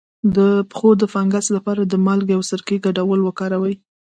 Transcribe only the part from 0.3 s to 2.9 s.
د پښو د فنګس لپاره د مالګې او سرکې